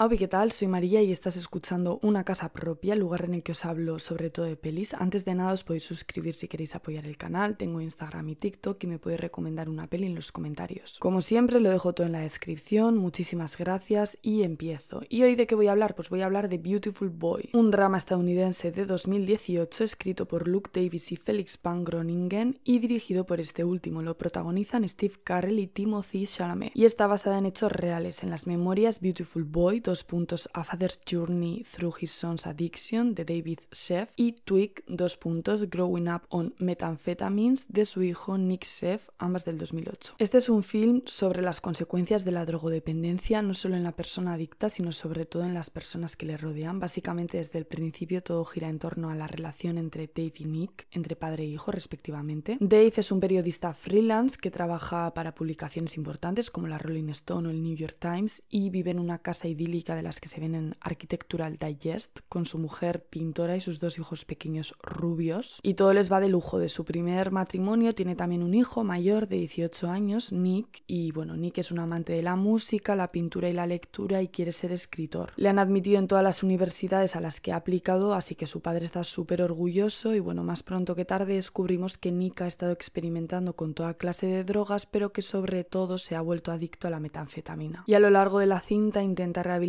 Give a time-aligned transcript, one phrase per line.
[0.00, 0.52] Hola, ¿qué tal?
[0.52, 3.98] Soy María y estás escuchando Una Casa Propia, el lugar en el que os hablo
[3.98, 4.94] sobre todo de pelis.
[4.94, 8.84] Antes de nada os podéis suscribir si queréis apoyar el canal, tengo Instagram y TikTok
[8.84, 11.00] y me podéis recomendar una peli en los comentarios.
[11.00, 15.02] Como siempre lo dejo todo en la descripción, muchísimas gracias y empiezo.
[15.08, 15.96] ¿Y hoy de qué voy a hablar?
[15.96, 20.70] Pues voy a hablar de Beautiful Boy, un drama estadounidense de 2018 escrito por Luke
[20.72, 24.02] Davis y Felix Van Groningen y dirigido por este último.
[24.02, 28.46] Lo protagonizan Steve Carell y Timothy Chalamet y está basada en hechos reales en las
[28.46, 34.10] memorias Beautiful Boy dos puntos, A Father's Journey Through His Son's Addiction de David Sheff
[34.16, 39.56] y Twig, dos puntos, Growing Up on Methamphetamines de su hijo Nick Sheff, ambas del
[39.56, 40.16] 2008.
[40.18, 44.34] Este es un film sobre las consecuencias de la drogodependencia, no solo en la persona
[44.34, 46.80] adicta, sino sobre todo en las personas que le rodean.
[46.80, 50.86] Básicamente desde el principio todo gira en torno a la relación entre Dave y Nick,
[50.90, 52.58] entre padre e hijo respectivamente.
[52.60, 57.50] Dave es un periodista freelance que trabaja para publicaciones importantes como la Rolling Stone o
[57.50, 60.54] el New York Times y vive en una casa idílica de las que se ven
[60.54, 65.60] en Architectural Digest, con su mujer pintora y sus dos hijos pequeños rubios.
[65.62, 66.58] Y todo les va de lujo.
[66.58, 71.36] De su primer matrimonio tiene también un hijo mayor de 18 años, Nick, y bueno,
[71.36, 74.72] Nick es un amante de la música, la pintura y la lectura y quiere ser
[74.72, 75.32] escritor.
[75.36, 78.60] Le han admitido en todas las universidades a las que ha aplicado, así que su
[78.60, 82.72] padre está súper orgulloso y bueno, más pronto que tarde descubrimos que Nick ha estado
[82.72, 86.90] experimentando con toda clase de drogas, pero que sobre todo se ha vuelto adicto a
[86.90, 87.84] la metanfetamina.
[87.86, 89.67] Y a lo largo de la cinta intenta rehabilitar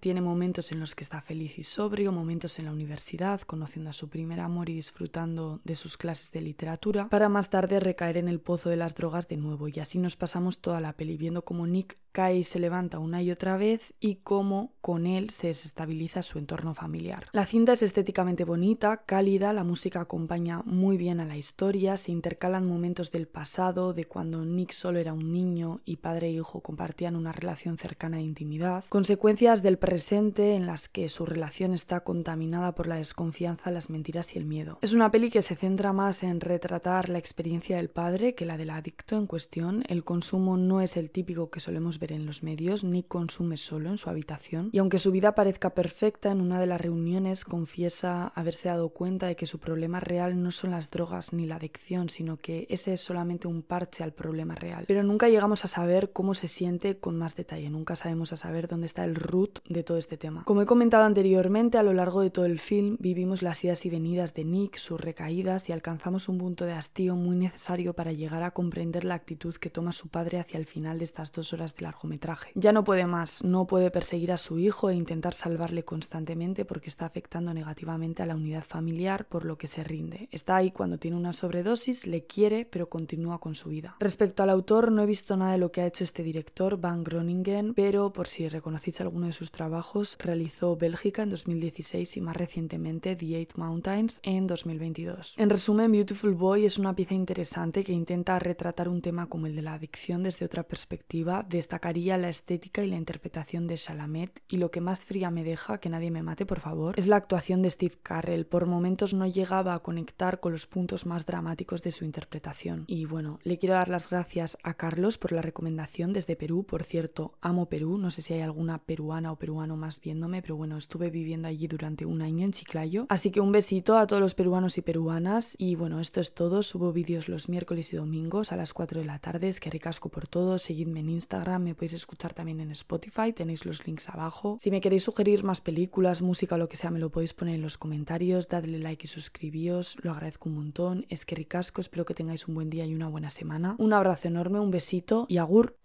[0.00, 3.92] tiene momentos en los que está feliz y sobrio, momentos en la universidad, conociendo a
[3.92, 8.28] su primer amor y disfrutando de sus clases de literatura, para más tarde recaer en
[8.28, 9.68] el pozo de las drogas de nuevo.
[9.68, 13.22] Y así nos pasamos toda la peli viendo cómo Nick cae y se levanta una
[13.22, 17.26] y otra vez y cómo con él se desestabiliza su entorno familiar.
[17.32, 22.12] La cinta es estéticamente bonita, cálida, la música acompaña muy bien a la historia, se
[22.12, 26.60] intercalan momentos del pasado, de cuando Nick solo era un niño y padre e hijo
[26.60, 32.04] compartían una relación cercana de intimidad, consecuencias del presente en las que su relación está
[32.04, 34.78] contaminada por la desconfianza, las mentiras y el miedo.
[34.82, 38.56] Es una peli que se centra más en retratar la experiencia del padre que la
[38.56, 39.82] del adicto en cuestión.
[39.88, 43.90] El consumo no es el típico que solemos ver en los medios, Nick consume solo
[43.90, 48.28] en su habitación y aunque su vida parezca perfecta, en una de las reuniones confiesa
[48.36, 52.10] haberse dado cuenta de que su problema real no son las drogas ni la adicción,
[52.10, 54.84] sino que ese es solamente un parche al problema real.
[54.86, 58.68] Pero nunca llegamos a saber cómo se siente con más detalle, nunca sabemos a saber
[58.68, 60.44] dónde está el root de todo este tema.
[60.44, 63.90] Como he comentado anteriormente, a lo largo de todo el film vivimos las idas y
[63.90, 68.42] venidas de Nick, sus recaídas y alcanzamos un punto de hastío muy necesario para llegar
[68.42, 71.76] a comprender la actitud que toma su padre hacia el final de estas dos horas
[71.76, 72.52] de largometraje.
[72.54, 76.88] Ya no puede más, no puede perseguir a su hijo e intentar salvarle constantemente porque
[76.88, 80.28] está afectando negativamente a la unidad familiar, por lo que se rinde.
[80.30, 83.96] Está ahí cuando tiene una sobredosis, le quiere, pero continúa con su vida.
[84.00, 87.04] Respecto al autor, no he visto nada de lo que ha hecho este director, Van
[87.04, 88.48] Groningen, pero por si
[88.80, 94.20] reconocéis alguno de sus trabajos, realizó Bélgica en 2016 y más recientemente The Eight Mountains
[94.22, 95.34] en 2022.
[95.36, 99.54] En resumen, Beautiful Boy es una pieza interesante que intenta retratar un tema como el
[99.54, 104.56] de la adicción desde otra perspectiva, destacaría la estética y la interpretación de Chalamet y
[104.56, 107.60] lo que más fría me deja, que nadie me mate por favor, es la actuación
[107.60, 108.46] de Steve Carell.
[108.46, 112.84] Por momentos no llegaba a conectar con los puntos más dramáticos de su interpretación.
[112.86, 116.64] Y bueno, le quiero dar las gracias a Carlos por la recomendación desde Perú.
[116.64, 120.56] Por cierto, amo Perú, no sé si hay alguna peruana o peruano más viéndome, pero
[120.56, 123.06] bueno, estuve viviendo allí durante un año en Chiclayo.
[123.08, 125.54] Así que un besito a todos los peruanos y peruanas.
[125.58, 126.62] Y bueno, esto es todo.
[126.62, 129.48] Subo vídeos los miércoles y domingos a las 4 de la tarde.
[129.48, 130.58] Es que ricasco por todo.
[130.58, 134.56] Seguidme en Instagram, me podéis escuchar también en Spotify, tenéis los links abajo.
[134.60, 137.54] Si me queréis sugerir más películas, música o lo que sea, me lo podéis poner
[137.54, 138.48] en los comentarios.
[138.48, 141.06] Dadle like y suscribíos, lo agradezco un montón.
[141.08, 143.76] Es que ricasco, espero que tengáis un buen día y una buena semana.
[143.78, 145.76] Un abrazo enorme, un besito y agur.